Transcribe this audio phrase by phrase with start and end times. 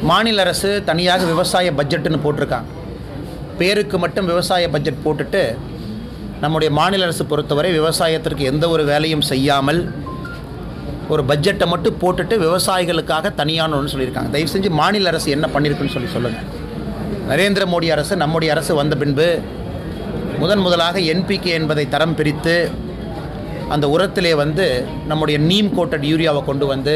[0.00, 2.68] மாநில அரசு தனியாக விவசாய பட்ஜெட்டுன்னு போட்டிருக்காங்க.
[3.58, 5.42] பேருக்கு மட்டும் விவசாய பட்ஜெட் போட்டுட்டு
[6.40, 9.80] நம்முடைய மாநில அரசு பொறுத்தவரை விவசாயத்திற்கு எந்த ஒரு வேலையும் செய்யாமல்
[11.08, 14.30] ஒரு பட்ஜெட்டை மட்டும் போட்டுட்டு விவசாயிகளுக்காக தனியான ஒன்று சொல்லியிருக்காங்க.
[14.30, 16.48] தயவு செஞ்சு மாநில அரசு என்ன பண்ணியிருக்குன்னு சொல்லி சொல்லுங்கள்
[17.30, 19.26] நரேந்திர மோடி அரசு நம்முடைய அரசு வந்த பின்பு
[20.38, 22.70] முதன் முதலாக என்பிகே என்பதை தரம் பிரித்து
[23.68, 26.94] அந்த உரத்திலே வந்து நம்முடைய நீம் கோட்டட் யூரியாவை கொண்டு வந்து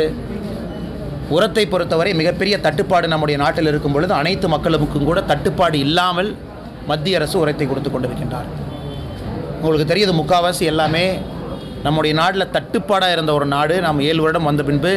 [1.35, 6.30] உரத்தை பொறுத்தவரை மிகப்பெரிய தட்டுப்பாடு நம்முடைய நாட்டில் இருக்கும் பொழுது அனைத்து மக்களுக்கும் கூட தட்டுப்பாடு இல்லாமல்
[6.91, 8.48] மத்திய அரசு உரத்தை கொடுத்து கொண்டிருக்கின்றார்.
[9.61, 11.07] உங்களுக்கு தெரியுது முக்காவாசி எல்லாமே
[11.83, 13.81] நம்முடைய நாட்டில் தட்டுப்பாடாக இருந்த ஒரு நாடு.
[13.81, 14.93] நாம் ஏழு வருடம் வந்த பின்பு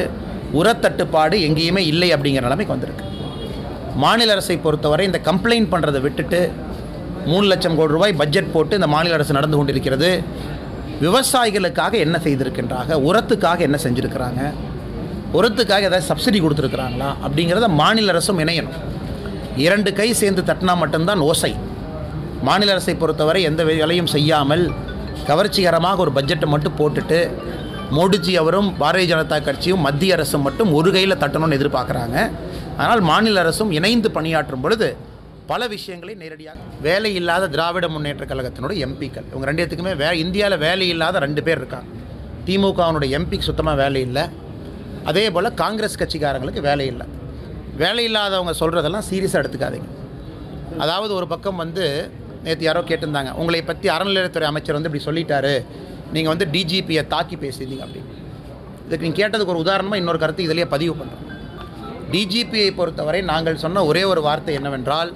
[0.60, 3.06] உரத்தட்டுப்பாடு எங்கேயுமே இல்லை அப்படிங்கிற நிலைமைக்கு வந்திருக்கு.
[3.96, 6.52] மாநில அரசை பொறுத்தவரை இந்த கம்ப்ளைண்ட் பண்ணுறதை விட்டுட்டு
[7.26, 10.10] மூணு லட்சம் கோடி ரூபாய் பட்ஜெட் போட்டு இந்த மாநில அரசு நடந்து கொண்டிருக்கிறது.
[11.06, 12.94] விவசாயிகளுக்காக என்ன செய்திருக்கின்றாங்க?
[13.10, 14.42] உரத்துக்காக என்ன செஞ்சுருக்கிறாங்க?
[15.38, 17.10] உரத்துக்காக ஏதாவது சப்சிடி கொடுத்துருக்குறாங்களா?
[17.26, 18.78] அப்படிங்கிறத மாநில அரசும் இணையணும்.
[19.66, 21.52] இரண்டு கை சேர்ந்து தட்டினா மட்டும்தான் ஓசை.
[22.48, 24.64] மாநில அரசை பொறுத்தவரை எந்த வேலையும் செய்யாமல்
[25.30, 27.20] கவர்ச்சிகரமாக ஒரு பட்ஜெட்டை மட்டும் போட்டுட்டு
[27.98, 32.18] மோடிஜி அவரும் பாரதிய ஜனதா கட்சியும் மத்திய அரசும் மட்டும் ஒரு கையில் தட்டணும்னு எதிர்பார்க்குறாங்க.
[32.82, 34.90] ஆனால் மாநில அரசும் இணைந்து பணியாற்றும் பொழுது
[35.52, 40.88] பல விஷயங்களை நேரடியாக வேலை இல்லாத திராவிட முன்னேற்ற கழகத்தினுடைய எம்பிக்கள் இவங்க ரெண்டு இடத்துக்குமே வே இந்தியாவில் வேலை
[40.94, 41.90] இல்லாத ரெண்டு பேர் இருக்காங்க.
[42.48, 44.26] திமுகவினுடைய எம்பிக்கு சுத்தமாக வேலை இல்லை.
[45.10, 47.06] அதே போல் காங்கிரஸ் கட்சிக்காரங்களுக்கு வேலை இல்லை.
[47.84, 49.90] வேலை இல்லாதவங்க சொல்கிறதெல்லாம் சீரியஸாக எடுத்துக்காதீங்க.
[50.84, 51.86] அதாவது ஒரு பக்கம் வந்து
[52.46, 55.54] நேற்று யாரோ கேட்டிருந்தாங்க உங்களை பற்றி அறநிலையத்துறை அமைச்சர் வந்து இப்படி சொல்லிட்டாரு.
[56.16, 58.14] நீங்கள் வந்து டிஜிபியை தாக்கி பேசியிருந்தீங்க அப்படின்னு.
[58.86, 61.26] இதுக்கு நீங்கள் கேட்டதுக்கு ஒரு உதாரணமாக இன்னொரு கருத்து இதிலேயே பதிவு பண்ணுறோம்
[62.14, 65.12] டிஜிபியை பொறுத்தவரை நாங்கள் சொன்ன ஒரே ஒரு வார்த்தை என்னவென்றால்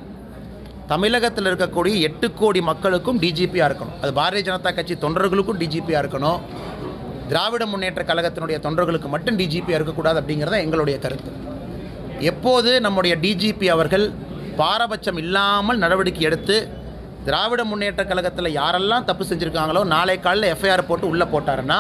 [0.92, 3.98] தமிழகத்தில் இருக்கக்கூடிய எட்டு கோடி மக்களுக்கும் டிஜிபியாக இருக்கணும்.
[4.04, 6.40] அது பாரதிய ஜனதா கட்சி தொண்டர்களுக்கும் டிஜிபியாக இருக்கணும்.
[7.34, 11.32] திராவிட முன்னேற்ற கழகத்தினுடைய தொண்டர்களுக்கு மட்டும் டிஜிபியாக இருக்கக்கூடாது அப்படிங்கிறத எங்களுடைய கருத்து.
[12.32, 14.06] எப்போது நம்முடைய டிஜிபி அவர்கள்
[14.60, 16.56] பாரபட்சம் இல்லாமல் நடவடிக்கை எடுத்து
[17.28, 21.80] திராவிட முன்னேற்ற கழகத்தில் யாரெல்லாம் தப்பு செஞ்சுருக்காங்களோ நாளை காலையில் எஃப்ஐஆர் போட்டு உள்ளே போட்டாருன்னா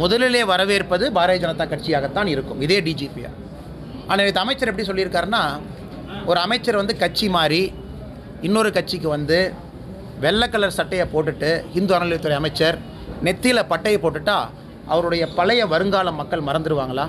[0.00, 2.62] முதலிலே வரவேற்பது பாரதிய ஜனதா கட்சியாகத்தான் இருக்கும்.
[2.66, 3.38] இதே டிஜிபியாக
[4.10, 5.42] ஆனால் இது அமைச்சர் எப்படி சொல்லியிருக்காருன்னா
[6.30, 7.62] ஒரு அமைச்சர் வந்து கட்சி மாறி
[8.48, 9.38] இன்னொரு கட்சிக்கு வந்து
[10.24, 12.78] வெள்ளை கலர் சட்டையை போட்டுட்டு இந்து அறநிலையத்துறை அமைச்சர்
[13.26, 14.38] நெத்தியில் பட்டையை போட்டுட்டா
[14.90, 17.06] அவருடைய பழைய வருங்கால மக்கள் மறந்துடுவாங்களா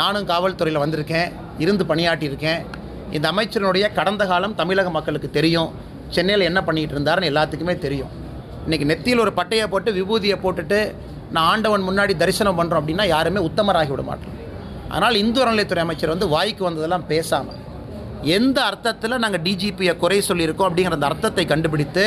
[0.00, 2.62] நானும் காவல்துறையில் வந்திருக்கேன் இருந்து பணியாற்றியிருக்கேன்.
[3.16, 5.72] இந்த அமைச்சரினுடைய கடந்த காலம் தமிழக மக்களுக்கு தெரியும்.
[6.14, 8.12] சென்னையில் என்ன பண்ணிகிட்டு இருந்தாருன்னு எல்லாத்துக்குமே தெரியும்.
[8.66, 10.78] இன்றைக்கி நெத்தியில் ஒரு பட்டையை போட்டு விபூதியை போட்டுட்டு
[11.34, 14.34] நான் ஆண்டவன் முன்னாடி தரிசனம் பண்ணுறோம் அப்படின்னா யாருமே உத்தமராகி விட மாட்டோம்.
[14.90, 17.60] அதனால் இந்து அறநிலையத்துறை அமைச்சர் வந்து வாய்க்கு வந்ததெல்லாம் பேசாமல்
[18.36, 22.04] எந்த அர்த்தத்தில் நாங்கள் டிஜிபியை குறை சொல்லியிருக்கோம் அப்படிங்கிற அந்த அர்த்தத்தை கண்டுபிடித்து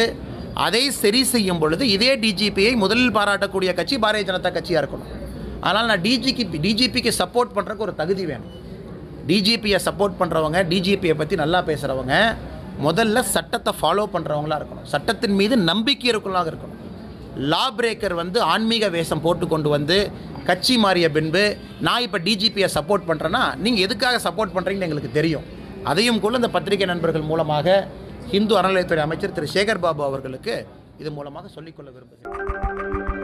[0.65, 5.11] அதை சரி செய்யும் பொழுது இதே டிஜிபியை முதலில் பாராட்டக்கூடிய கட்சி பாரதிய ஜனதா கட்சியாக இருக்கணும்.
[5.65, 8.53] அதனால் நான் டிஜிக்கு டிஜிபிக்கு சப்போர்ட் பண்ணுறக்கு ஒரு தகுதி வேணும்.
[9.29, 12.15] டிஜிபியை சப்போர்ட் பண்ணுறவங்க டிஜிபியை பற்றி நல்லா பேசுகிறவங்க
[12.85, 14.87] முதல்ல சட்டத்தை ஃபாலோ பண்ணுறவங்களா இருக்கணும்.
[14.93, 16.81] சட்டத்தின் மீது நம்பிக்கை இருக்கலாக இருக்கணும்.
[17.51, 19.97] லா பிரேக்கர் வந்து ஆன்மீக வேஷம் போட்டு கொண்டு வந்து
[20.49, 21.43] கட்சி மாறிய பின்பு
[21.85, 25.45] நான் இப்போ டிஜிபியை சப்போர்ட் பண்ணுறேன்னா நீங்கள் எதுக்காக சப்போர்ட் பண்ணுறீங்கன்னு எங்களுக்கு தெரியும்.
[25.91, 27.77] அதையும் கூட இந்த பத்திரிகை நண்பர்கள் மூலமாக
[28.37, 30.55] இந்து அறநிலையத்துறை அமைச்சர் திரு சேகர் பாபு அவர்களுக்கு
[31.01, 33.16] இது மூலமாக சொல்லிக்கொள்ள விரும்புகிறேன்.